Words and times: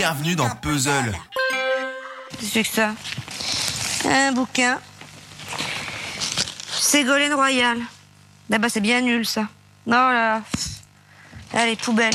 Bienvenue 0.00 0.34
dans 0.34 0.48
Puzzle. 0.48 1.12
Qu'est-ce 2.30 2.40
que 2.40 2.46
c'est 2.46 2.62
que 2.62 2.68
ça? 2.70 2.94
Un 4.08 4.32
bouquin. 4.32 4.78
Ségolène 6.72 7.34
Royal. 7.34 7.76
Ah 8.50 8.56
bah 8.56 8.70
c'est 8.70 8.80
bien 8.80 9.02
nul 9.02 9.26
ça. 9.26 9.42
Non 9.86 9.98
là 9.98 10.12
là. 10.12 10.42
Allez, 11.52 11.76
poubelle. 11.76 12.14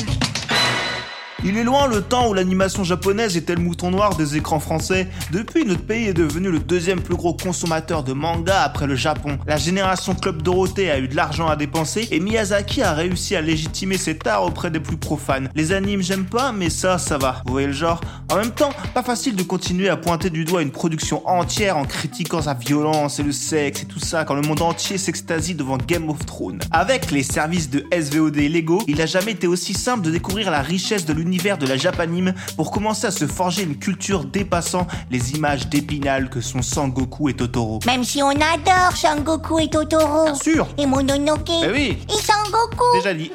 Il 1.48 1.56
est 1.56 1.62
loin 1.62 1.86
le 1.86 2.02
temps 2.02 2.28
où 2.28 2.34
l'animation 2.34 2.82
japonaise 2.82 3.36
était 3.36 3.54
le 3.54 3.60
mouton 3.60 3.92
noir 3.92 4.16
des 4.16 4.36
écrans 4.36 4.58
français. 4.58 5.06
Depuis, 5.30 5.64
notre 5.64 5.84
pays 5.84 6.08
est 6.08 6.12
devenu 6.12 6.50
le 6.50 6.58
deuxième 6.58 7.00
plus 7.00 7.14
gros 7.14 7.34
consommateur 7.34 8.02
de 8.02 8.12
manga 8.12 8.62
après 8.62 8.88
le 8.88 8.96
Japon. 8.96 9.38
La 9.46 9.56
génération 9.56 10.16
Club 10.16 10.42
Dorothée 10.42 10.90
a 10.90 10.98
eu 10.98 11.06
de 11.06 11.14
l'argent 11.14 11.46
à 11.46 11.54
dépenser 11.54 12.08
et 12.10 12.18
Miyazaki 12.18 12.82
a 12.82 12.94
réussi 12.94 13.36
à 13.36 13.42
légitimer 13.42 13.96
cet 13.96 14.26
art 14.26 14.42
auprès 14.42 14.72
des 14.72 14.80
plus 14.80 14.96
profanes. 14.96 15.48
Les 15.54 15.70
animes, 15.70 16.02
j'aime 16.02 16.24
pas, 16.24 16.50
mais 16.50 16.68
ça, 16.68 16.98
ça 16.98 17.16
va. 17.16 17.42
Vous 17.46 17.52
voyez 17.52 17.68
le 17.68 17.72
genre? 17.72 18.00
En 18.28 18.38
même 18.38 18.50
temps, 18.50 18.70
pas 18.92 19.04
facile 19.04 19.36
de 19.36 19.44
continuer 19.44 19.88
à 19.88 19.96
pointer 19.96 20.30
du 20.30 20.44
doigt 20.44 20.62
une 20.62 20.72
production 20.72 21.24
entière 21.28 21.76
en 21.76 21.84
critiquant 21.84 22.42
sa 22.42 22.54
violence 22.54 23.20
et 23.20 23.22
le 23.22 23.30
sexe 23.30 23.84
et 23.84 23.86
tout 23.86 24.00
ça 24.00 24.24
quand 24.24 24.34
le 24.34 24.42
monde 24.42 24.62
entier 24.62 24.98
s'extasie 24.98 25.54
devant 25.54 25.76
Game 25.76 26.10
of 26.10 26.26
Thrones. 26.26 26.58
Avec 26.72 27.12
les 27.12 27.22
services 27.22 27.70
de 27.70 27.84
SVOD 27.92 28.34
Lego, 28.34 28.82
il 28.88 28.96
n'a 28.96 29.06
jamais 29.06 29.30
été 29.30 29.46
aussi 29.46 29.74
simple 29.74 30.02
de 30.02 30.10
découvrir 30.10 30.50
la 30.50 30.60
richesse 30.60 31.06
de 31.06 31.12
l'univers 31.12 31.35
de 31.36 31.66
la 31.66 31.76
Japanime 31.76 32.34
pour 32.56 32.70
commencer 32.70 33.06
à 33.06 33.10
se 33.10 33.26
forger 33.26 33.62
une 33.62 33.76
culture 33.78 34.24
dépassant 34.24 34.86
les 35.10 35.32
images 35.32 35.68
d'épinal 35.68 36.30
que 36.30 36.40
sont 36.40 36.62
Sangoku 36.62 37.28
et 37.28 37.34
Totoro. 37.34 37.78
Même 37.84 38.04
si 38.04 38.22
on 38.22 38.30
adore 38.30 38.96
Sangoku 38.96 39.58
et 39.58 39.68
Totoro. 39.68 40.24
Bien 40.24 40.34
sûr 40.34 40.66
Et 40.78 40.86
Mononoke. 40.86 41.50
Eh 41.62 41.70
oui 41.70 41.98
Et 42.08 42.22
Sangoku. 42.22 42.84
Déjà 42.96 43.12
dit. 43.12 43.30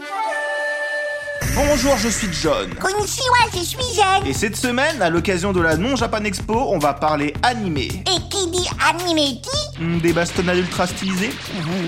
Bonjour, 1.54 1.96
je 1.98 2.08
suis 2.08 2.30
John. 2.32 2.74
Konnichiwa, 2.76 3.36
je 3.54 3.60
suis 3.60 3.78
Zen. 3.96 4.26
Et 4.26 4.34
cette 4.34 4.56
semaine, 4.56 5.02
à 5.02 5.10
l'occasion 5.10 5.52
de 5.52 5.60
la 5.60 5.76
non-Japan 5.76 6.24
Expo, 6.24 6.54
on 6.56 6.80
va 6.80 6.94
parler 6.94 7.34
animé. 7.44 7.84
Et 8.08 8.30
qui 8.30 8.50
dit 8.52 8.68
anime 8.90 9.18
dit 9.18 9.50
Hmm, 9.80 9.98
des 10.00 10.14
bastonnades 10.14 10.58
ultra 10.58 10.86
stylisées 10.88 11.32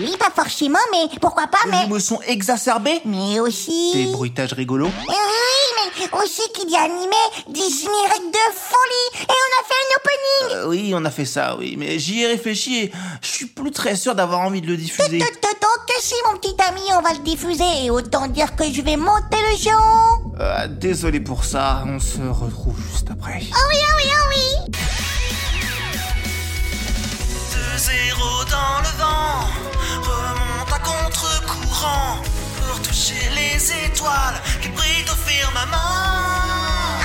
Oui, 0.02 0.16
pas 0.20 0.32
forcément, 0.36 0.80
mais 0.92 1.08
pourquoi 1.22 1.44
pas, 1.48 1.60
Des 1.66 1.72
mais... 1.72 1.84
émotions 1.86 2.20
exacerbées 2.24 3.02
Mais 3.06 3.40
aussi... 3.40 3.92
Des 3.94 4.12
bruitages 4.12 4.54
rigolos 4.54 4.90
Oui, 5.08 5.16
mais 6.00 6.20
aussi 6.24 6.42
qui 6.54 6.66
dit 6.66 6.76
animé, 6.76 7.16
dit 7.50 7.62
générique 7.62 8.32
de 8.32 8.46
folie. 8.54 9.24
Et 9.24 9.34
on 9.44 9.52
a 9.60 9.64
fait 9.68 9.82
un 9.82 9.96
opening. 9.98 10.58
Euh, 10.58 10.68
Oui, 10.70 10.94
on 10.96 11.04
a 11.06 11.12
fait 11.12 11.26
ça, 11.26 11.56
oui. 11.58 11.76
Mais 11.78 12.00
j'y 12.00 12.22
ai 12.24 12.28
réfléchi 12.28 12.80
et 12.84 12.92
je 13.22 13.28
suis 13.28 13.46
plus 13.48 13.72
très 13.72 13.96
sûr 13.96 14.16
d'avoir 14.16 14.42
envie 14.42 14.62
de 14.62 14.68
le 14.68 14.78
diffuser. 14.78 15.20
Que 15.86 15.94
si, 16.02 16.14
mon 16.32 16.38
petit 16.38 16.56
ami, 16.66 16.80
on 16.98 17.02
va 17.02 17.12
le 17.14 17.20
diffuser. 17.20 17.86
Et 17.86 17.90
autant 17.90 18.28
dire 18.28 18.56
que 18.56 18.64
je 18.72 18.82
vais 18.82 18.96
monter 18.96 19.38
le 19.52 19.58
son. 19.58 19.70
Euh, 20.40 20.68
désolé 20.68 21.20
pour 21.20 21.44
ça, 21.44 21.84
on 21.86 22.00
se 22.00 22.20
retrouve 22.22 22.78
juste 22.92 23.10
après. 23.12 23.42
Oh 23.42 23.56
oui, 23.70 23.78
oh 23.82 23.94
oui, 23.98 24.10
oh 24.10 24.30
oui. 24.30 24.72
2-0 27.76 28.50
dans 28.50 28.80
le 28.80 28.98
vent, 28.98 29.48
remonte 30.04 30.72
à 30.72 30.80
contre-courant 30.80 32.18
toucher 32.84 33.30
les 33.36 33.86
étoiles 33.86 34.40
qui 34.62 34.70
brillent 34.70 35.06
au 35.12 35.16
firmament. 35.16 35.76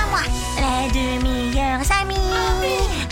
À 0.01 0.05
moi, 0.09 0.21
les 0.57 0.91
deux 0.91 1.23
meilleurs 1.27 1.85
amis, 2.01 2.15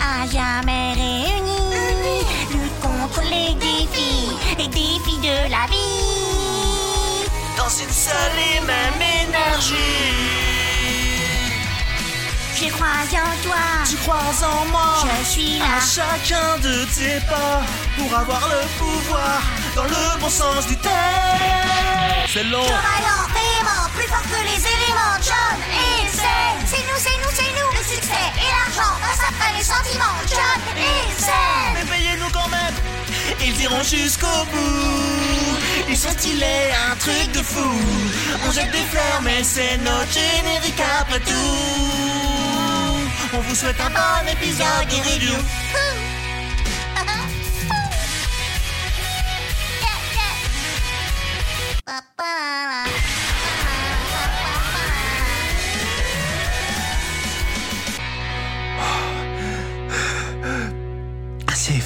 à 0.00 0.26
jamais 0.26 0.92
réunis, 0.94 2.24
lutte 2.50 2.80
contre 2.80 3.22
les 3.22 3.54
défis, 3.54 4.28
les 4.58 4.68
défis 4.68 5.18
de 5.22 5.50
la 5.50 5.66
vie. 5.70 7.24
Dans 7.56 7.68
une 7.68 7.90
seule 7.90 8.38
et 8.56 8.60
même 8.60 9.02
énergie. 9.26 10.28
Je 12.60 12.68
crois 12.70 12.88
en 12.88 13.42
toi, 13.42 13.64
Tu 13.88 13.96
crois 13.98 14.16
en 14.16 14.64
moi 14.70 14.94
je 15.22 15.30
suis 15.30 15.58
là. 15.58 15.64
à 15.76 15.80
chacun 15.80 16.58
de 16.58 16.84
tes 16.86 17.20
pas 17.26 17.62
pour 17.96 18.18
avoir 18.18 18.48
le 18.48 18.66
pouvoir 18.78 19.40
dans 19.76 19.84
le 19.84 20.20
bon 20.20 20.28
sens 20.28 20.66
du 20.66 20.76
terme. 20.76 21.67
Allant 22.38 22.62
vraiment 22.62 23.88
plus 23.96 24.06
fort 24.06 24.22
que 24.22 24.40
les 24.44 24.62
éléments, 24.62 25.18
John 25.20 25.58
Zen. 26.12 26.54
C'est 26.66 26.84
nous, 26.86 26.96
c'est 26.96 27.18
nous, 27.18 27.32
c'est 27.34 27.50
nous. 27.58 27.70
Le 27.76 27.82
succès 27.82 28.26
et 28.36 28.48
l'argent 28.54 28.94
passent 29.00 29.26
après 29.28 29.58
les 29.58 29.64
sentiments, 29.64 30.20
John 30.28 30.60
Zen. 31.18 31.74
Mais 31.74 31.84
payez-nous 31.96 32.30
quand 32.30 32.48
même 32.48 32.74
Ils 33.44 33.60
iront 33.62 33.82
jusqu'au 33.82 34.44
bout 34.52 35.58
Ils 35.88 35.96
sont 35.96 36.10
stylés, 36.10 36.70
un 36.88 36.94
truc 36.94 37.32
de 37.32 37.42
fou? 37.42 37.74
On 38.46 38.52
jette 38.52 38.70
des 38.70 38.86
fleurs 38.92 39.20
mais 39.24 39.42
c'est 39.42 39.76
notre 39.78 40.12
générique 40.12 40.80
après 41.00 41.18
tout 41.18 41.32
On 43.34 43.40
vous 43.40 43.54
souhaite 43.56 43.80
un 43.80 43.90
bon 43.90 44.30
épisode 44.30 44.86
de 44.90 44.96
review 45.10 45.34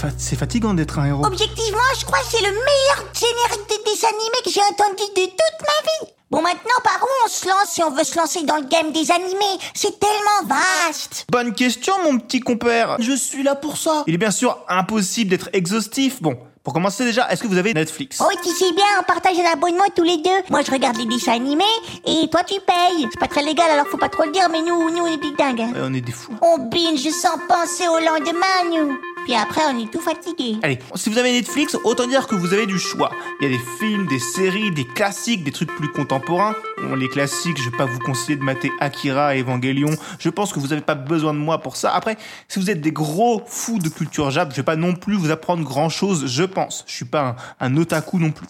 fa- 0.02 0.14
c'est 0.18 0.36
fatigant 0.36 0.74
d'être 0.74 0.98
un 0.98 1.06
héros. 1.06 1.24
Objectivement, 1.24 1.78
je 1.98 2.04
crois 2.04 2.18
que 2.20 2.26
c'est 2.30 2.40
le 2.42 2.50
meilleur 2.52 3.06
générique 3.14 3.68
de 3.68 3.90
dessin 3.90 4.08
animé 4.08 4.36
que 4.44 4.50
j'ai 4.50 4.60
entendu 4.60 5.02
de 5.16 5.24
toute 5.24 5.60
ma 5.60 6.06
vie. 6.06 6.12
Bon, 6.30 6.40
maintenant, 6.40 6.80
par 6.82 6.98
où 7.02 7.06
on 7.24 7.28
se 7.28 7.46
lance 7.46 7.68
si 7.72 7.82
on 7.82 7.90
veut 7.90 8.04
se 8.04 8.16
lancer 8.18 8.42
dans 8.44 8.56
le 8.56 8.64
game 8.64 8.90
des 8.92 9.10
animés 9.10 9.58
C'est 9.74 9.98
tellement 10.00 10.54
vaste. 10.86 11.26
Bonne 11.30 11.54
question, 11.54 11.92
mon 12.04 12.18
petit 12.18 12.40
compère. 12.40 12.96
Je 13.00 13.12
suis 13.12 13.42
là 13.42 13.54
pour 13.54 13.76
ça. 13.76 14.02
Il 14.06 14.14
est 14.14 14.18
bien 14.18 14.30
sûr 14.30 14.58
impossible 14.68 15.28
d'être 15.30 15.50
exhaustif. 15.52 16.22
Bon, 16.22 16.38
pour 16.64 16.72
commencer 16.72 17.04
déjà, 17.04 17.28
est-ce 17.30 17.42
que 17.42 17.48
vous 17.48 17.58
avez 17.58 17.74
Netflix? 17.74 18.18
Oh, 18.24 18.30
tu 18.42 18.48
sais 18.48 18.72
bien, 18.72 18.84
on 18.98 19.02
partage 19.02 19.38
un 19.38 19.52
abonnement 19.52 19.84
tous 19.94 20.04
les 20.04 20.16
deux. 20.18 20.30
Moi, 20.48 20.62
je 20.66 20.70
regarde 20.70 20.96
les 20.96 21.04
dessins 21.06 21.32
animés 21.34 21.64
et 22.06 22.30
toi, 22.30 22.42
tu 22.44 22.54
payes. 22.60 23.06
C'est 23.12 23.20
pas 23.20 23.28
très 23.28 23.42
légal, 23.42 23.70
alors 23.70 23.86
faut 23.88 23.98
pas 23.98 24.08
trop 24.08 24.24
le 24.24 24.32
dire, 24.32 24.48
mais 24.50 24.62
nous, 24.62 24.88
nous, 24.90 25.02
on 25.04 25.06
est 25.06 25.18
des 25.18 25.32
dingues. 25.36 25.60
hein. 25.60 25.72
Ouais, 25.74 25.80
On 25.84 25.92
est 25.92 26.00
des 26.00 26.12
fous. 26.12 26.32
On 26.40 26.56
binge 26.58 27.10
sans 27.10 27.36
penser 27.46 27.86
au 27.88 27.98
lendemain, 27.98 28.70
nous. 28.72 28.96
Puis 29.24 29.34
après, 29.34 29.62
on 29.72 29.78
est 29.78 29.90
tout 29.90 30.00
fatigué. 30.00 30.58
Allez, 30.62 30.78
si 30.94 31.08
vous 31.10 31.18
avez 31.18 31.32
Netflix, 31.32 31.76
autant 31.84 32.06
dire 32.06 32.26
que 32.26 32.34
vous 32.34 32.52
avez 32.52 32.66
du 32.66 32.78
choix. 32.78 33.10
Il 33.40 33.50
y 33.50 33.54
a 33.54 33.56
des 33.56 33.62
films, 33.78 34.06
des 34.06 34.18
séries, 34.18 34.70
des 34.72 34.84
classiques, 34.84 35.44
des 35.44 35.52
trucs 35.52 35.74
plus 35.74 35.88
contemporains. 35.88 36.54
Les 36.96 37.08
classiques, 37.08 37.58
je 37.58 37.70
vais 37.70 37.76
pas 37.76 37.86
vous 37.86 37.98
conseiller 38.00 38.36
de 38.36 38.42
mater 38.42 38.70
Akira 38.80 39.36
et 39.36 39.40
Evangelion. 39.40 39.90
Je 40.18 40.28
pense 40.28 40.52
que 40.52 40.58
vous 40.58 40.72
avez 40.72 40.82
pas 40.82 40.94
besoin 40.94 41.34
de 41.34 41.38
moi 41.38 41.58
pour 41.58 41.76
ça. 41.76 41.94
Après, 41.94 42.16
si 42.48 42.58
vous 42.58 42.70
êtes 42.70 42.80
des 42.80 42.92
gros 42.92 43.42
fous 43.46 43.78
de 43.78 43.88
culture 43.88 44.30
jap, 44.30 44.50
je 44.50 44.56
vais 44.56 44.62
pas 44.62 44.76
non 44.76 44.94
plus 44.94 45.14
vous 45.14 45.30
apprendre 45.30 45.62
grand 45.62 45.88
chose, 45.88 46.26
je 46.26 46.42
pense. 46.42 46.84
Je 46.86 46.92
suis 46.94 47.04
pas 47.04 47.36
un 47.60 47.76
otaku 47.76 48.18
non 48.18 48.30
plus. 48.30 48.48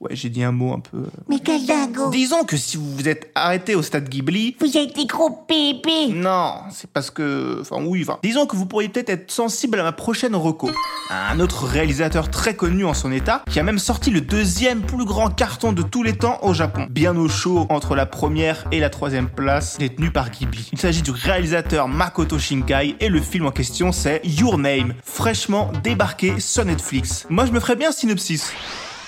Ouais, 0.00 0.14
j'ai 0.14 0.28
dit 0.28 0.44
un 0.44 0.52
mot 0.52 0.72
un 0.74 0.78
peu... 0.78 0.98
euh. 0.98 1.06
Mais 1.28 1.40
quel 1.40 1.66
dingo. 1.66 2.10
Disons 2.10 2.44
que 2.44 2.56
si 2.56 2.76
vous 2.76 2.94
vous 2.94 3.08
êtes 3.08 3.32
arrêté 3.34 3.74
au 3.74 3.82
stade 3.82 4.08
Ghibli, 4.08 4.54
Vous 4.60 4.76
êtes 4.76 4.94
des 4.94 5.06
gros 5.06 5.44
bébés. 5.48 6.14
non, 6.14 6.52
c'est 6.70 6.88
parce 6.88 7.10
que... 7.10 7.58
Enfin 7.60 7.78
oui, 7.84 8.04
enfin... 8.06 8.20
Disons 8.22 8.46
que 8.46 8.54
vous 8.54 8.64
pourriez 8.66 8.88
peut-être 8.88 9.08
être 9.10 9.30
sensible 9.32 9.80
à 9.80 9.82
ma 9.82 9.90
prochaine 9.90 10.36
reco. 10.36 10.70
Un 11.10 11.40
autre 11.40 11.64
réalisateur 11.64 12.30
très 12.30 12.54
connu 12.54 12.84
en 12.84 12.94
son 12.94 13.10
état, 13.10 13.42
qui 13.50 13.58
a 13.58 13.64
même 13.64 13.80
sorti 13.80 14.10
le 14.12 14.20
deuxième 14.20 14.82
plus 14.82 15.04
grand 15.04 15.30
carton 15.30 15.72
de 15.72 15.82
tous 15.82 16.04
les 16.04 16.16
temps 16.16 16.38
au 16.42 16.54
Japon. 16.54 16.86
Bien 16.88 17.16
au 17.16 17.28
chaud 17.28 17.66
entre 17.68 17.96
la 17.96 18.06
première 18.06 18.66
et 18.70 18.78
la 18.78 18.90
troisième 18.90 19.28
place, 19.28 19.78
détenu 19.78 20.12
par 20.12 20.30
Ghibli. 20.30 20.68
Il 20.72 20.78
s'agit 20.78 21.02
du 21.02 21.10
réalisateur 21.10 21.88
Makoto 21.88 22.38
Shinkai, 22.38 22.94
et 23.00 23.08
le 23.08 23.20
film 23.20 23.46
en 23.46 23.50
question 23.50 23.90
c'est 23.90 24.20
Your 24.24 24.58
Name, 24.58 24.94
fraîchement 25.02 25.72
débarqué 25.82 26.38
sur 26.38 26.64
Netflix. 26.64 27.26
Moi 27.30 27.46
je 27.46 27.50
me 27.52 27.58
ferais 27.58 27.74
bien 27.74 27.88
un 27.88 27.92
synopsis. 27.92 28.52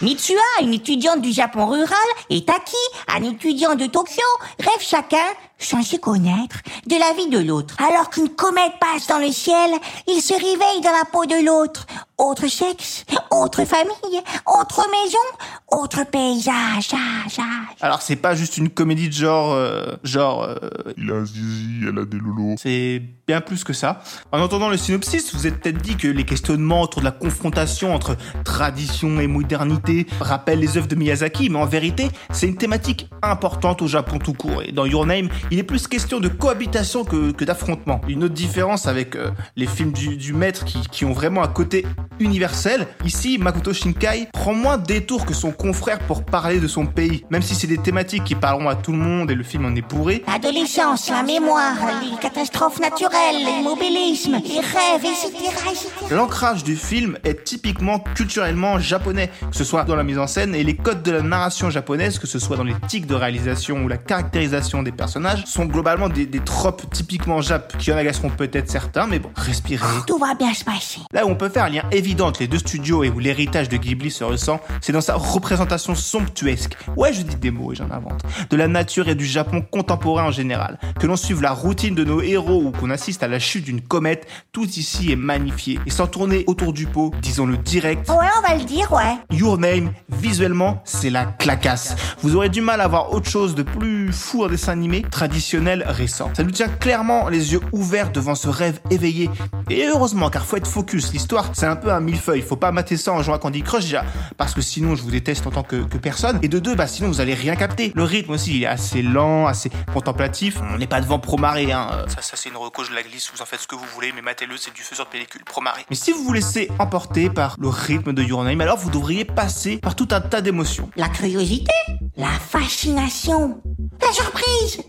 Mitsuha, 0.03 0.41
une 0.63 0.73
étudiante 0.73 1.21
du 1.21 1.31
Japon 1.31 1.67
rural, 1.67 1.87
et 2.31 2.43
Taki, 2.43 2.77
un 3.09 3.23
étudiant 3.23 3.75
de 3.75 3.85
Tokyo, 3.85 4.23
rêvent 4.59 4.81
chacun, 4.81 5.27
sans 5.61 5.83
se 5.83 5.97
connaître, 5.97 6.57
de 6.87 6.97
la 6.97 7.13
vie 7.17 7.29
de 7.31 7.39
l'autre. 7.39 7.77
Alors 7.79 8.11
qu'une 8.11 8.31
comète 8.31 8.73
passe 8.81 9.07
dans 9.07 9.19
le 9.19 9.31
ciel, 9.31 9.71
ils 10.09 10.21
se 10.21 10.35
réveillent 10.35 10.83
dans 10.83 10.91
la 10.91 11.05
peau 11.11 11.27
de 11.27 11.47
l'autre. 11.47 11.87
Autre 12.19 12.49
sexe, 12.49 13.07
autre 13.31 13.65
famille, 13.65 14.21
autre 14.47 14.87
maison, 14.91 15.81
autre 15.83 16.05
paysage, 16.05 16.93
âge, 16.93 17.39
âge. 17.39 17.77
Alors 17.81 18.03
c'est 18.03 18.17
pas 18.17 18.35
juste 18.35 18.59
une 18.59 18.69
comédie 18.69 19.09
de 19.09 19.15
genre... 19.15 19.53
euh, 19.53 19.97
genre... 20.05 20.43
euh, 20.43 20.57
Il 20.99 21.11
a 21.11 21.15
un 21.15 21.25
zizi, 21.25 21.81
elle 21.89 21.99
a 21.99 22.05
des 22.05 22.19
lolos. 22.19 22.57
C'est 22.59 23.03
bien 23.27 23.41
plus 23.41 23.65
que 23.65 23.73
ça. 23.73 24.03
En 24.33 24.41
entendant 24.41 24.69
le 24.69 24.77
synopsis, 24.77 25.35
vous 25.35 25.47
êtes 25.47 25.63
peut-être 25.63 25.81
dit 25.81 25.97
que 25.97 26.09
les 26.09 26.25
questionnements 26.25 26.83
autour 26.83 27.01
de 27.01 27.07
la 27.07 27.11
confrontation 27.11 27.95
entre 27.95 28.17
tradition 28.45 29.19
et 29.19 29.27
modernité 29.27 30.07
rappellent 30.21 30.61
les 30.61 30.77
œuvres 30.77 30.89
de 30.89 30.97
Miyazaki, 30.97 31.49
mais 31.49 31.59
en 31.59 31.67
vérité, 31.67 32.09
c'est 32.33 32.49
une 32.49 32.57
thématique 32.57 33.09
importante 33.23 33.81
au 33.81 33.87
Japon 33.87 34.19
tout 34.19 34.35
court. 34.35 34.63
Et 34.63 34.73
dans 34.73 34.85
Your 34.85 35.07
Name, 35.07 35.31
il 35.51 35.59
est 35.59 35.65
plus 35.65 35.89
question 35.89 36.21
de 36.21 36.29
cohabitation 36.29 37.05
que, 37.05 37.33
que 37.33 37.45
d'affrontement. 37.45 38.01
Une 38.09 38.25
autre 38.25 38.35
différence 38.35 38.87
avec 38.87 39.17
euh, 39.17 39.31
les 39.57 39.67
films 39.67 39.93
du, 39.93 40.17
du 40.17 40.33
maître 40.33 40.65
qui, 40.65 40.81
qui 40.83 41.05
ont 41.05 41.13
vraiment 41.13 41.43
un 41.43 41.49
côté 41.49 41.85
universel, 42.21 42.87
ici 43.05 43.39
Makoto 43.39 43.73
Shinkai 43.73 44.29
prend 44.33 44.55
moins 44.55 44.79
de 44.79 44.87
détours 44.87 45.27
que 45.27 45.35
son 45.35 45.51
confrère 45.51 45.99
pour 46.01 46.25
parler 46.25 46.61
de 46.61 46.69
son 46.69 46.87
pays, 46.87 47.25
même 47.31 47.43
si 47.43 47.55
c'est 47.55 47.67
des 47.67 47.79
thématiques 47.79 48.25
qui 48.25 48.35
parleront 48.35 48.69
à 48.69 48.75
tout 48.77 48.93
le 48.93 48.99
monde 48.99 49.31
et 49.31 49.35
le 49.35 49.43
film 49.43 49.65
en 49.65 49.75
est 49.75 49.83
bourré. 49.83 50.23
L'adolescence, 50.27 51.11
la 51.11 51.23
mémoire, 51.23 51.77
les 52.03 52.17
catastrophes 52.19 52.81
naturelles, 52.81 53.37
l'immobilisme, 53.37 54.39
les 54.45 54.61
rêves, 54.61 55.05
etc. 55.05 55.31
etc. 55.69 55.89
L'ancrage 56.11 56.63
du 56.63 56.77
film 56.77 57.19
est 57.25 57.45
typiquement 57.45 58.01
culturellement 58.15 58.79
japonais, 58.79 59.31
que 59.51 59.57
ce 59.57 59.65
soit 59.65 59.85
dans 59.85 59.97
la 59.97 60.05
mise 60.05 60.19
en 60.19 60.27
scène 60.27 60.55
et 60.55 60.63
les 60.63 60.77
codes 60.77 61.03
de 61.03 61.13
la 61.13 61.23
narration 61.23 61.71
japonaise, 61.71 62.19
que 62.19 62.27
ce 62.27 62.39
soit 62.39 62.57
dans 62.57 62.65
les 62.65 62.75
tics 62.87 63.07
de 63.07 63.15
réalisation 63.15 63.83
ou 63.83 63.89
la 63.89 63.97
caractérisation 63.97 64.83
des 64.83 64.93
personnages, 64.93 65.40
sont 65.47 65.67
globalement 65.67 66.09
des, 66.09 66.27
des 66.27 66.41
tropes 66.41 66.83
typiquement 66.93 67.41
jap 67.41 67.77
qui 67.79 67.93
en 67.93 67.97
agaceront 67.97 68.31
peut-être 68.31 68.71
certains, 68.71 69.07
mais 69.07 69.19
bon, 69.19 69.31
respirez. 69.37 69.87
Tout 70.07 70.19
va 70.19 70.35
bien 70.35 70.53
se 70.55 70.65
passer. 70.65 71.01
Là 71.13 71.27
où 71.27 71.31
on 71.31 71.35
peut 71.35 71.49
faire 71.49 71.65
un 71.65 71.69
lien 71.71 71.83
évident 71.91 72.29
entre 72.29 72.41
les 72.41 72.49
deux 72.49 72.59
studios 72.59 73.03
et 73.05 73.11
où 73.11 73.19
l'héritage 73.19 73.69
de 73.69 73.77
Ghibli 73.77 74.11
se 74.11 74.25
ressent, 74.25 74.61
c'est 74.81 74.93
dans 74.93 75.01
sa 75.01 75.15
représentation 75.15 75.95
somptuesque, 75.95 76.77
ouais 76.97 77.13
je 77.13 77.23
dis 77.23 77.37
des 77.37 77.51
mots 77.51 77.73
et 77.73 77.77
j'en 77.77 77.91
invente, 77.91 78.23
de 78.49 78.57
la 78.57 78.69
nature 78.69 79.09
et 79.09 79.15
du 79.15 79.27
Japon 79.27 79.63
contemporain 79.63 80.25
en 80.25 80.31
général. 80.31 80.79
Que 80.99 81.07
l'on 81.07 81.17
suive 81.17 81.43
la 81.43 81.53
routine 81.53 81.95
de 81.95 82.05
nos 82.05 82.21
héros 82.21 82.63
ou 82.65 82.71
qu'on 82.73 82.91
assiste 82.91 83.23
à 83.23 83.29
la 83.29 83.39
chute 83.39 83.65
d'une 83.65 83.81
comète, 83.81 84.27
tout 84.53 84.67
ici 84.67 85.13
est 85.13 85.17
magnifié. 85.17 85.79
Et 85.87 85.91
sans 85.91 86.07
tourner 86.07 86.45
autour 86.47 86.73
du 86.73 86.87
pot, 86.87 87.13
disons-le 87.23 87.57
direct, 87.57 88.09
Ouais, 88.09 88.17
on 88.39 88.49
va 88.49 88.55
le 88.57 88.65
dire, 88.65 88.93
ouais. 88.93 89.17
Your 89.31 89.59
Name, 89.59 89.93
visuellement, 90.11 90.81
c'est 90.85 91.11
la 91.11 91.25
clacasse. 91.27 91.95
Vous 92.23 92.37
aurez 92.37 92.49
du 92.49 92.61
mal 92.61 92.81
à 92.81 92.89
voir 92.89 93.13
autre 93.13 93.29
chose 93.29 93.55
de 93.55 93.63
plus 93.63 94.13
fou 94.13 94.45
en 94.45 94.49
dessin 94.49 94.73
animé, 94.73 95.03
traditionnel, 95.31 95.85
récent. 95.87 96.29
Ça 96.35 96.43
nous 96.43 96.51
tient 96.51 96.69
clairement 96.69 97.29
les 97.29 97.53
yeux 97.53 97.61
ouverts 97.71 98.11
devant 98.11 98.35
ce 98.35 98.49
rêve 98.49 98.81
éveillé. 98.91 99.31
Et 99.71 99.87
heureusement, 99.87 100.29
car 100.29 100.45
faut 100.45 100.57
être 100.57 100.67
focus. 100.67 101.13
L'histoire, 101.13 101.51
c'est 101.53 101.67
un 101.67 101.77
peu 101.77 101.93
un 101.93 102.01
millefeuille. 102.01 102.43
Faut 102.43 102.57
pas 102.57 102.73
mater 102.73 102.97
ça 102.97 103.13
en 103.13 103.23
jouant 103.23 103.37
à 103.37 103.39
Candy 103.39 103.63
Crush 103.63 103.85
déjà, 103.85 104.05
parce 104.37 104.55
que 104.55 104.61
sinon, 104.61 104.97
je 104.97 105.03
vous 105.03 105.11
déteste 105.13 105.47
en 105.47 105.53
tant 105.53 105.63
que, 105.63 105.85
personne. 105.99 106.41
Et 106.43 106.49
de 106.49 106.59
deux, 106.59 106.75
bah 106.75 106.89
sinon, 106.89 107.09
vous 107.09 107.21
allez 107.21 107.35
rien 107.35 107.55
capter. 107.55 107.93
Le 107.95 108.03
rythme 108.03 108.33
aussi, 108.33 108.57
il 108.57 108.63
est 108.65 108.67
assez 108.67 109.03
lent, 109.03 109.47
assez 109.47 109.71
contemplatif. 109.93 110.57
On 110.75 110.79
n'est 110.79 110.89
pas 110.89 111.01
devant 111.01 111.21
Promaré, 111.21 111.71
hein. 111.71 111.89
Euh, 111.93 112.09
Ça, 112.09 112.23
ça 112.23 112.37
c'est 112.37 112.49
une 112.49 112.57
reco, 112.57 112.83
je 112.83 112.93
la 112.93 113.03
glisse, 113.03 113.31
vous 113.33 113.41
en 113.41 113.47
faites 113.47 113.61
ce 113.61 113.69
que 113.69 113.77
vous 113.77 113.87
voulez, 113.95 114.11
mais 114.13 114.23
matez-le, 114.23 114.57
c'est 114.57 114.75
du 114.75 114.83
feu 114.83 114.97
sur 114.97 115.07
pellicule. 115.07 115.45
Promaré. 115.45 115.83
Mais 115.91 115.97
si 115.97 116.11
vous 116.11 116.25
vous 116.25 116.33
laissez 116.33 116.71
emporter 116.81 117.31
par 117.31 117.57
le 117.61 117.69
rythme 117.69 118.13
de 118.13 118.23
Your 118.25 118.43
Name, 118.43 118.61
alors 118.63 118.79
vous 118.79 118.91
devriez 118.91 119.25
passer 119.25 119.77
par 119.77 119.95
tout 119.95 120.09
un 120.11 120.21
tas 120.21 120.41
d'émotions. 120.41 120.91
La 120.97 121.09
curiosité, 121.09 121.73
la 122.17 122.31
fascination, 122.31 123.61
la 124.01 124.13
surprise, 124.13 124.83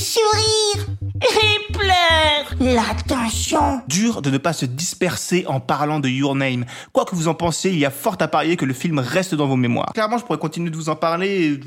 sourires, 0.00 0.86
les 1.20 1.74
pleurs, 1.74 2.54
la 2.74 2.94
tension. 3.06 3.82
dur 3.86 4.22
de 4.22 4.30
ne 4.30 4.38
pas 4.38 4.52
se 4.52 4.64
disperser 4.64 5.44
en 5.46 5.60
parlant 5.60 6.00
de 6.00 6.08
Your 6.08 6.34
Name. 6.34 6.64
Quoi 6.92 7.04
que 7.04 7.14
vous 7.14 7.28
en 7.28 7.34
pensiez, 7.34 7.70
il 7.70 7.78
y 7.78 7.84
a 7.84 7.90
fort 7.90 8.16
à 8.20 8.28
parier 8.28 8.56
que 8.56 8.64
le 8.64 8.72
film 8.72 8.98
reste 8.98 9.34
dans 9.34 9.46
vos 9.46 9.56
mémoires. 9.56 9.92
Clairement, 9.92 10.18
je 10.18 10.24
pourrais 10.24 10.38
continuer 10.38 10.70
de 10.70 10.76
vous 10.76 10.88
en 10.88 10.96
parler 10.96 11.28
et 11.28 11.60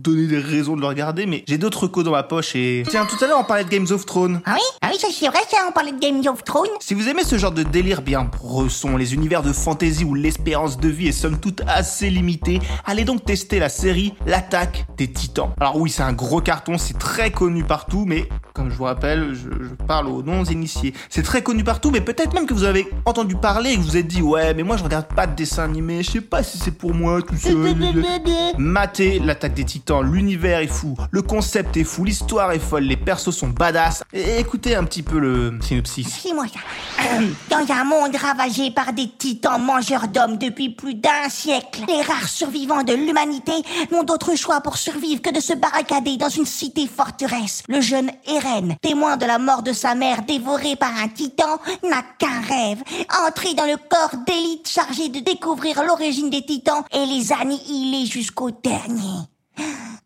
donner 0.00 0.26
des 0.26 0.38
raisons 0.38 0.76
de 0.76 0.80
le 0.80 0.86
regarder, 0.86 1.26
mais 1.26 1.44
j'ai 1.46 1.58
d'autres 1.58 1.82
recos 1.82 2.04
dans 2.04 2.12
ma 2.12 2.22
poche 2.22 2.56
et... 2.56 2.84
Tiens, 2.88 3.06
tout 3.06 3.22
à 3.22 3.28
l'heure, 3.28 3.38
on 3.40 3.44
parlait 3.44 3.64
de 3.64 3.68
Games 3.68 3.86
of 3.90 4.06
Thrones. 4.06 4.40
Ah 4.44 4.54
oui? 4.54 4.62
Ah 4.80 4.88
oui, 4.90 4.98
ça 4.98 5.08
c'est 5.12 5.28
vrai, 5.28 5.40
ça, 5.50 5.58
on 5.68 5.72
parlait 5.72 5.92
de 5.92 5.98
Game 5.98 6.20
of 6.26 6.42
Thrones. 6.44 6.70
Si 6.80 6.94
vous 6.94 7.08
aimez 7.08 7.24
ce 7.24 7.36
genre 7.36 7.52
de 7.52 7.62
délire 7.62 8.02
bien 8.02 8.24
bresson, 8.24 8.96
les 8.96 9.14
univers 9.14 9.42
de 9.42 9.52
fantasy 9.52 10.04
où 10.04 10.14
l'espérance 10.14 10.78
de 10.78 10.88
vie 10.88 11.08
est 11.08 11.12
somme 11.12 11.38
toute 11.38 11.62
assez 11.66 12.08
limitée, 12.08 12.60
allez 12.86 13.04
donc 13.04 13.24
tester 13.24 13.58
la 13.58 13.68
série 13.68 14.14
L'attaque 14.26 14.86
des 14.96 15.10
titans. 15.10 15.50
Alors 15.60 15.76
oui, 15.76 15.90
c'est 15.90 16.02
un 16.02 16.12
gros 16.12 16.40
carton, 16.40 16.78
c'est 16.78 16.98
très 16.98 17.30
connu 17.30 17.64
partout, 17.64 18.04
mais 18.06 18.28
comme 18.54 18.70
je 18.70 18.76
vous 18.76 18.84
rappelle, 18.84 19.34
je, 19.34 19.50
je 19.64 19.74
parle 19.86 20.08
aux 20.08 20.22
non-initiés. 20.22 20.94
C'est 21.08 21.22
très 21.22 21.42
connu 21.42 21.64
partout, 21.64 21.90
mais 21.90 22.00
peut-être 22.00 22.32
même 22.34 22.46
que 22.46 22.54
vous 22.54 22.64
avez 22.64 22.88
entendu 23.04 23.34
parler 23.34 23.70
et 23.70 23.76
que 23.76 23.80
vous 23.80 23.90
vous 23.90 23.96
êtes 23.96 24.06
dit, 24.06 24.22
ouais, 24.22 24.54
mais 24.54 24.62
moi 24.62 24.76
je 24.76 24.84
regarde 24.84 25.06
pas 25.06 25.26
de 25.26 25.34
dessin 25.34 25.64
animé, 25.64 26.04
je 26.04 26.12
sais 26.12 26.20
pas 26.20 26.44
si 26.44 26.58
c'est 26.58 26.70
pour 26.70 26.94
moi 26.94 27.20
tout 27.22 27.36
seul. 27.36 27.56
Matez 28.58 29.18
l'attaque 29.18 29.54
des 29.54 29.64
titans, 29.64 29.89
l'univers 29.98 30.60
est 30.60 30.68
fou, 30.68 30.96
le 31.10 31.22
concept 31.22 31.76
est 31.76 31.84
fou, 31.84 32.04
l'histoire 32.04 32.52
est 32.52 32.60
folle, 32.60 32.84
les 32.84 32.96
persos 32.96 33.34
sont 33.34 33.48
badass. 33.48 34.04
Et 34.12 34.38
écoutez 34.38 34.76
un 34.76 34.84
petit 34.84 35.02
peu 35.02 35.18
le 35.18 35.58
synopsis. 35.60 36.06
C'est 36.22 36.32
moi 36.32 36.44
ça. 36.46 36.60
Dans 37.50 37.74
un 37.74 37.84
monde 37.84 38.14
ravagé 38.14 38.70
par 38.70 38.92
des 38.92 39.08
titans 39.08 39.60
mangeurs 39.60 40.08
d'hommes 40.08 40.38
depuis 40.38 40.70
plus 40.70 40.94
d'un 40.94 41.28
siècle, 41.28 41.82
les 41.88 42.02
rares 42.02 42.28
survivants 42.28 42.84
de 42.84 42.92
l'humanité 42.92 43.52
n'ont 43.90 44.04
d'autre 44.04 44.36
choix 44.36 44.60
pour 44.60 44.76
survivre 44.76 45.20
que 45.20 45.34
de 45.34 45.40
se 45.40 45.54
barricader 45.54 46.16
dans 46.16 46.28
une 46.28 46.46
cité 46.46 46.86
forteresse. 46.86 47.62
Le 47.68 47.80
jeune 47.80 48.10
Eren, 48.26 48.76
témoin 48.80 49.16
de 49.16 49.26
la 49.26 49.38
mort 49.38 49.62
de 49.62 49.72
sa 49.72 49.94
mère 49.94 50.22
dévorée 50.22 50.76
par 50.76 50.92
un 51.02 51.08
titan, 51.08 51.58
n'a 51.82 52.02
qu'un 52.18 52.40
rêve, 52.48 52.82
entrer 53.26 53.54
dans 53.54 53.66
le 53.66 53.76
corps 53.76 54.20
d'élite 54.26 54.68
chargé 54.68 55.08
de 55.08 55.20
découvrir 55.20 55.82
l'origine 55.82 56.30
des 56.30 56.44
titans 56.44 56.84
et 56.92 57.06
les 57.06 57.32
annihiler 57.32 58.06
jusqu'au 58.06 58.50
dernier. 58.50 59.26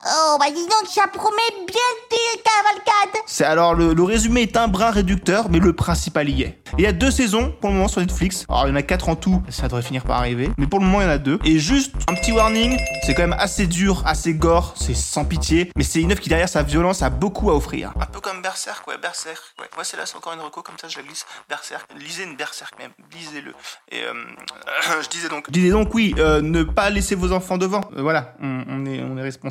Oh, 0.06 0.36
bah 0.38 0.46
dis 0.54 0.60
donc, 0.60 0.86
ça 0.86 1.06
promet 1.06 1.36
bien 1.66 1.80
de 2.10 2.42
cavalcade. 2.42 3.22
C'est 3.26 3.44
alors 3.44 3.74
le, 3.74 3.94
le 3.94 4.02
résumé 4.02 4.42
est 4.42 4.56
un 4.58 4.68
brin 4.68 4.90
réducteur, 4.90 5.48
mais 5.48 5.58
le 5.58 5.72
principal 5.72 6.28
y 6.28 6.42
est. 6.42 6.58
Il 6.76 6.84
y 6.84 6.86
a 6.86 6.92
deux 6.92 7.10
saisons 7.10 7.54
pour 7.58 7.70
le 7.70 7.76
moment 7.76 7.88
sur 7.88 8.02
Netflix. 8.02 8.44
Alors 8.50 8.66
il 8.66 8.70
y 8.70 8.72
en 8.72 8.76
a 8.76 8.82
quatre 8.82 9.08
en 9.08 9.16
tout, 9.16 9.42
ça 9.48 9.62
devrait 9.62 9.80
finir 9.80 10.04
par 10.04 10.18
arriver. 10.18 10.50
Mais 10.58 10.66
pour 10.66 10.78
le 10.78 10.84
moment 10.84 11.00
il 11.00 11.04
y 11.04 11.06
en 11.06 11.10
a 11.10 11.16
deux. 11.18 11.38
Et 11.44 11.58
juste 11.58 11.94
un 12.06 12.14
petit 12.14 12.32
warning, 12.32 12.78
c'est 13.04 13.14
quand 13.14 13.22
même 13.22 13.36
assez 13.38 13.66
dur, 13.66 14.02
assez 14.04 14.34
gore, 14.34 14.74
c'est 14.76 14.94
sans 14.94 15.24
pitié. 15.24 15.70
Mais 15.74 15.84
c'est 15.84 16.02
une 16.02 16.12
œuvre 16.12 16.20
qui 16.20 16.28
derrière 16.28 16.50
sa 16.50 16.62
violence 16.62 17.00
a 17.00 17.08
beaucoup 17.08 17.50
à 17.50 17.54
offrir. 17.54 17.92
Un 17.98 18.04
peu 18.04 18.20
comme 18.20 18.42
Berserk, 18.42 18.86
ouais, 18.86 18.98
Berserk. 18.98 19.42
Ouais, 19.58 19.66
ouais 19.78 19.84
c'est 19.84 19.96
là, 19.96 20.04
c'est 20.04 20.16
encore 20.16 20.34
une 20.34 20.40
reco 20.40 20.60
comme 20.60 20.76
ça, 20.78 20.88
je 20.88 20.98
la 20.98 21.02
glisse. 21.04 21.24
Berserk, 21.48 21.88
lisez 21.98 22.24
une 22.24 22.36
Berserk 22.36 22.78
même, 22.78 22.90
lisez-le. 23.14 23.54
Et 23.90 24.02
euh, 24.02 24.12
je 25.02 25.08
disais 25.08 25.30
donc, 25.30 25.44
je 25.46 25.52
disais 25.52 25.70
donc 25.70 25.94
oui, 25.94 26.14
euh, 26.18 26.42
ne 26.42 26.62
pas 26.62 26.90
laisser 26.90 27.14
vos 27.14 27.32
enfants 27.32 27.56
devant. 27.56 27.80
Euh, 27.96 28.02
voilà, 28.02 28.34
on, 28.42 28.64
on 28.68 28.84
est, 28.84 29.00
on 29.00 29.16
est 29.16 29.22
responsable. 29.22 29.43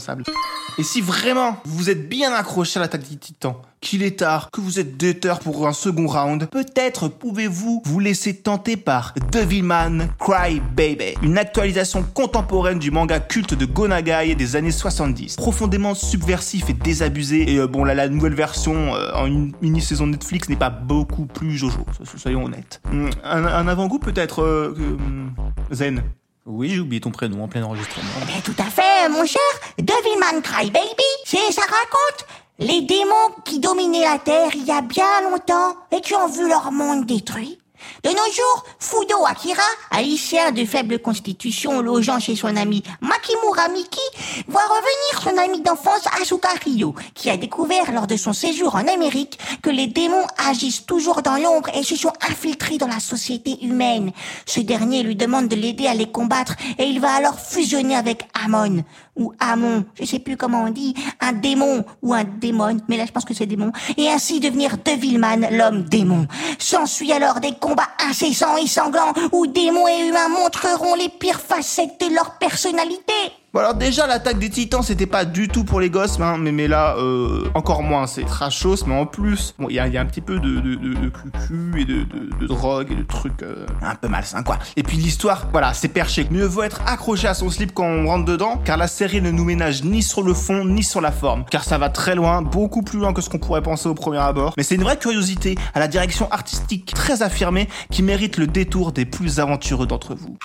Et 0.80 0.84
si 0.84 1.02
vraiment 1.02 1.58
vous 1.66 1.90
êtes 1.90 2.10
bien 2.10 2.34
accroché 2.34 2.80
à 2.80 2.82
l'attaque 2.82 3.08
des 3.10 3.18
titans, 3.18 3.56
qu'il 3.80 4.02
est 4.02 4.20
tard, 4.20 4.50
que 4.50 4.62
vous 4.62 4.80
êtes 4.80 4.96
déter 4.96 5.34
pour 5.44 5.68
un 5.68 5.74
second 5.74 6.08
round, 6.08 6.48
peut-être 6.50 7.10
pouvez-vous 7.10 7.82
vous 7.86 8.00
laisser 8.00 8.34
tenter 8.36 8.78
par 8.78 9.14
Devilman 9.32 10.08
Cry 10.20 10.62
Baby, 10.76 11.16
une 11.22 11.38
actualisation 11.38 12.02
contemporaine 12.14 12.80
du 12.80 12.92
manga 12.92 13.20
culte 13.20 13.54
de 13.54 13.66
Gonagai 13.66 14.36
des 14.36 14.56
années 14.56 14.72
70, 14.72 15.36
profondément 15.36 15.96
subversif 15.96 16.70
et 16.70 16.74
désabusé. 16.74 17.52
Et 17.54 17.58
euh, 17.60 17.68
bon 17.68 17.84
là, 17.84 17.94
la 17.94 18.08
nouvelle 18.08 18.36
version 18.36 18.96
euh, 18.96 19.12
en 19.16 19.26
une 19.26 19.52
mini-saison 19.62 20.08
Netflix 20.08 20.48
n'est 20.50 20.56
pas 20.56 20.70
beaucoup 20.70 21.26
plus 21.26 21.58
jojo, 21.58 21.86
so- 21.98 22.18
soyons 22.18 22.46
honnêtes. 22.46 22.82
Un, 23.24 23.68
avant-goût 23.68 24.00
peut-être 24.00 24.42
euh, 24.44 24.74
hum, 24.78 25.34
Zen? 25.72 26.04
Oui, 26.46 26.72
j'ai 26.72 26.82
oublié 26.82 27.00
ton 27.00 27.12
prénom 27.12 27.44
en 27.44 27.48
plein 27.48 27.64
enregistrement. 27.64 28.10
Eh 28.38 28.42
tout 28.42 28.56
à 28.60 28.66
fait, 28.66 29.08
mon 29.10 29.26
cher. 29.26 29.42
Devilman 29.78 30.42
Crybaby, 30.42 31.04
c'est 31.26 31.52
ça 31.54 31.62
raconte 31.62 32.28
les 32.60 32.82
démons 32.82 33.44
qui 33.46 33.60
dominaient 33.60 34.04
la 34.04 34.20
Terre 34.20 34.50
il 34.54 34.66
y 34.66 34.72
a 34.72 34.82
bien 34.82 35.22
longtemps 35.30 35.76
et 35.92 36.02
qui 36.02 36.14
ont 36.16 36.28
vu 36.28 36.48
leur 36.48 36.72
monde 36.72 37.06
détruit. 37.06 37.60
De 38.04 38.10
nos 38.10 38.34
jours, 38.34 38.66
Fudo 38.80 39.26
Akira, 39.26 39.62
haïtien 39.92 40.52
de 40.52 40.66
faible 40.66 41.00
constitution 41.00 41.82
logeant 41.82 42.20
chez 42.20 42.36
son 42.36 42.56
ami 42.56 42.84
Makimura 43.02 43.70
Miki, 43.70 44.00
voit 44.48 44.62
revenir 44.62 45.22
son 45.24 45.38
ami 45.38 45.62
d'enfance 45.62 46.08
Asuka 46.22 46.50
Ryo, 46.66 46.96
qui 47.14 47.30
a 47.30 47.38
découvert 47.38 47.92
lors 47.92 48.08
de 48.08 48.18
son 48.18 48.34
séjour 48.34 48.76
en 48.76 48.88
Amérique 48.88 49.40
que 49.62 49.70
les 49.70 49.88
démons 49.88 50.28
agissent 50.38 50.86
toujours 50.86 51.22
dans 51.22 51.38
l'ombre 51.38 51.70
et 51.76 51.84
se 51.84 51.96
sont 51.96 52.14
infiltrés 52.30 52.78
dans 52.78 52.88
la 52.88 53.00
société 53.00 53.64
humaine. 53.64 54.12
Ce 54.46 54.60
dernier 54.60 55.04
lui 55.04 55.16
demande 55.16 55.48
de 55.48 55.56
l'aider 55.56 55.88
à 55.88 55.94
les 55.94 56.12
combattre 56.12 56.56
et 56.78 56.84
il 56.84 57.00
va 57.00 57.14
alors 57.14 57.40
fusionner 57.40 57.96
avec 57.96 58.28
Amon, 58.34 58.84
ou 59.16 59.34
Amon, 59.40 59.86
je 60.00 60.06
sais 60.06 60.20
plus 60.20 60.38
comment 60.38 60.64
on 60.64 60.70
dit, 60.70 60.94
un 61.20 61.34
démon 61.34 61.86
ou 62.02 62.14
un 62.14 62.24
démon, 62.24 62.78
mais 62.88 62.98
là 62.98 63.06
je 63.06 63.12
pense 63.12 63.26
que 63.26 63.34
c'est 63.34 63.46
démon, 63.46 63.72
et 63.98 64.10
ainsi 64.10 64.40
devenir 64.40 64.78
Devilman, 64.84 65.48
l'homme 65.52 65.84
démon. 65.84 66.28
S'ensuit 66.58 67.12
alors 67.12 67.40
des 67.40 67.54
combats 67.54 67.90
incessants 68.00 68.58
et 68.58 68.68
sanglants 68.68 69.14
où 69.32 69.48
démons 69.48 69.88
et 69.88 70.08
humains 70.08 70.30
montreront 70.30 70.96
les 70.96 71.10
pires 71.10 71.42
facettes 71.42 72.00
de 72.02 72.14
leur 72.14 72.38
personnalité. 72.38 73.14
Bon 73.54 73.60
alors 73.60 73.76
déjà 73.76 74.08
l'attaque 74.08 74.40
des 74.40 74.50
titans 74.50 74.82
c'était 74.82 75.06
pas 75.06 75.26
du 75.26 75.48
tout 75.48 75.64
pour 75.64 75.80
les 75.80 75.92
gosses 75.92 76.20
hein, 76.20 76.38
mais, 76.40 76.52
mais 76.52 76.68
là 76.68 76.96
euh, 76.98 77.48
encore 77.54 77.84
moins 77.84 78.08
c'est 78.08 78.24
trashos 78.24 78.78
mais 78.88 78.96
en 78.96 79.06
plus 79.06 79.54
bon 79.60 79.68
il 79.70 79.76
y 79.76 79.80
a, 79.80 79.88
y 79.88 79.96
a 79.96 80.02
un 80.02 80.08
petit 80.08 80.22
peu 80.22 80.40
de, 80.40 80.60
de, 80.60 80.74
de, 80.74 80.94
de 80.96 81.78
et 81.78 81.86
de, 81.86 82.04
de, 82.04 82.36
de 82.40 82.48
drogue 82.48 82.92
et 82.92 82.96
de 82.96 83.04
trucs 83.04 83.44
euh, 83.44 83.68
un 83.84 83.94
peu 83.94 84.08
malsains 84.08 84.42
quoi. 84.42 84.58
Et 84.76 84.82
puis 84.82 84.98
l'histoire 84.98 85.50
voilà 85.52 85.76
c'est 85.76 85.88
perché. 85.88 86.26
Mieux 86.32 86.46
vaut 86.46 86.64
être 86.64 86.82
accroché 86.88 87.28
à 87.28 87.36
son 87.36 87.52
slip 87.52 87.76
quand 87.76 87.86
on 87.86 88.08
rentre 88.08 88.26
dedans 88.26 88.60
car 88.66 88.76
la 88.76 88.88
série 88.88 89.22
ne 89.22 89.30
nous 89.30 89.44
ménage 89.44 89.84
ni 89.84 90.02
sur 90.02 90.24
le 90.24 90.34
fond 90.34 90.66
ni 90.66 90.82
sur 90.82 91.00
la 91.00 91.12
forme 91.12 91.46
car 91.52 91.64
ça 91.64 91.78
va 91.78 91.90
très 91.90 92.16
loin 92.16 92.42
beaucoup 92.42 92.82
plus 92.82 92.98
loin 92.98 93.14
que 93.14 93.22
ce 93.22 93.30
qu'on 93.30 93.38
pourrait 93.38 93.62
penser 93.62 93.88
au 93.88 93.94
premier 93.94 94.18
abord. 94.18 94.56
Mais 94.58 94.64
c'est 94.64 94.74
une 94.74 94.84
vraie 94.84 94.98
curiosité 94.98 95.60
à 95.76 95.80
la 95.80 95.88
direction 95.88 96.28
artistique 96.32 96.92
très 96.96 97.22
affirmée 97.22 97.70
qui 97.92 98.02
mérite 98.02 98.38
le 98.38 98.48
détour 98.48 98.94
des 98.94 99.06
plus 99.06 99.40
aventureux 99.40 99.86
d'entre 99.86 100.16
vous. 100.16 100.38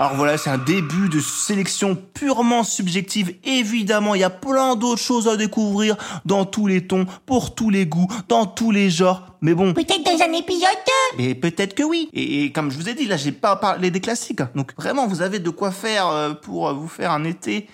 Alors 0.00 0.14
voilà, 0.14 0.38
c'est 0.38 0.48
un 0.48 0.56
début 0.56 1.10
de 1.10 1.20
sélection 1.20 1.94
purement 1.94 2.64
subjective. 2.64 3.34
Évidemment, 3.44 4.14
il 4.14 4.22
y 4.22 4.24
a 4.24 4.30
plein 4.30 4.74
d'autres 4.74 5.02
choses 5.02 5.28
à 5.28 5.36
découvrir 5.36 5.94
dans 6.24 6.46
tous 6.46 6.66
les 6.66 6.86
tons, 6.86 7.04
pour 7.26 7.54
tous 7.54 7.68
les 7.68 7.84
goûts, 7.84 8.08
dans 8.26 8.46
tous 8.46 8.70
les 8.70 8.88
genres. 8.88 9.36
Mais 9.42 9.52
bon, 9.52 9.74
Peut-être 9.74 10.02
dans 10.02 10.24
un 10.24 10.32
épisode 10.32 10.70
2 11.18 11.22
et 11.22 11.34
peut-être 11.34 11.74
que 11.74 11.82
oui. 11.82 12.08
Et, 12.14 12.44
et 12.44 12.50
comme 12.50 12.70
je 12.70 12.78
vous 12.78 12.88
ai 12.88 12.94
dit, 12.94 13.04
là, 13.04 13.18
j'ai 13.18 13.30
pas 13.30 13.56
parlé 13.56 13.90
des 13.90 14.00
classiques. 14.00 14.40
Donc 14.54 14.72
vraiment, 14.78 15.06
vous 15.06 15.20
avez 15.20 15.38
de 15.38 15.50
quoi 15.50 15.70
faire 15.70 16.06
euh, 16.08 16.32
pour 16.32 16.68
euh, 16.68 16.72
vous 16.72 16.88
faire 16.88 17.10
un 17.12 17.24
été 17.24 17.68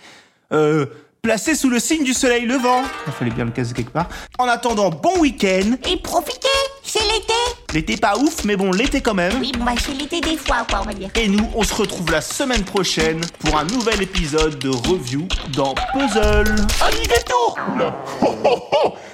euh, 0.52 0.86
placé 1.22 1.54
sous 1.54 1.70
le 1.70 1.78
signe 1.78 2.02
du 2.02 2.12
soleil 2.12 2.44
levant. 2.44 2.82
Il 3.06 3.12
fallait 3.12 3.30
bien 3.30 3.44
le 3.44 3.52
caser 3.52 3.72
quelque 3.72 3.92
part. 3.92 4.08
En 4.40 4.48
attendant, 4.48 4.90
bon 4.90 5.20
week-end. 5.20 5.76
Et 5.88 5.96
profitez, 5.98 6.48
c'est 6.82 7.04
l'été 7.04 7.65
L'été 7.74 7.96
pas 7.96 8.16
ouf, 8.16 8.44
mais 8.44 8.56
bon, 8.56 8.70
l'été 8.72 9.00
quand 9.00 9.14
même. 9.14 9.34
Oui, 9.40 9.52
bah 9.58 9.72
c'est 9.78 9.92
l'été 9.92 10.20
des 10.20 10.36
fois, 10.36 10.66
quoi, 10.68 10.80
on 10.82 10.84
va 10.86 10.94
dire. 10.94 11.10
Et 11.14 11.28
nous, 11.28 11.48
on 11.54 11.62
se 11.62 11.74
retrouve 11.74 12.10
la 12.10 12.20
semaine 12.20 12.64
prochaine 12.64 13.20
pour 13.40 13.58
un 13.58 13.64
nouvel 13.64 14.02
épisode 14.02 14.58
de 14.58 14.68
review 14.70 15.26
dans 15.54 15.74
Puzzle. 15.92 16.54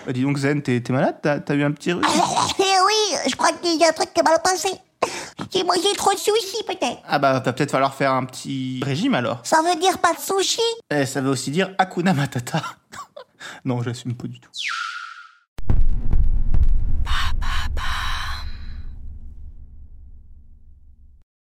Bah, 0.07 0.13
dis 0.13 0.23
donc 0.23 0.37
Zen, 0.39 0.63
t'es 0.63 0.81
t'es 0.81 0.93
malade 0.93 1.17
T'as 1.23 1.41
t'as 1.41 1.55
eu 1.55 1.63
un 1.65 1.73
petit 1.73 1.93
rhume 1.93 2.03
Eh 2.59 2.63
oui, 2.63 3.19
je 3.29 3.35
crois 3.37 3.53
qu'il 3.53 3.81
y 3.81 3.85
a 3.85 3.89
un 3.89 3.93
truc 3.93 4.13
qui 4.13 4.21
est 4.21 4.25
mal 4.25 4.39
passé. 4.43 4.69
J'ai 5.53 5.65
mangé 5.65 5.93
trop 5.97 6.13
de 6.13 6.19
sushi, 6.19 6.63
peut-être. 6.67 6.99
Ah 7.07 7.19
bah 7.19 7.33
va 7.33 7.41
peut-être 7.41 7.71
falloir 7.71 7.95
faire 7.95 8.13
un 8.13 8.25
petit 8.25 8.81
régime 8.85 9.15
alors. 9.15 9.41
Ça 9.43 9.59
veut 9.63 9.79
dire 9.81 9.99
pas 9.99 10.13
de 10.13 10.21
sushi? 10.21 10.61
Eh, 10.91 11.07
ça 11.07 11.21
veut 11.21 11.31
aussi 11.31 11.51
dire 11.51 11.71
Hakuna 11.79 12.15
Matata. 12.15 12.63
non, 13.65 13.83
j'assume 13.83 14.15
pas 14.15 14.29
du 14.29 14.39
tout. 14.39 14.51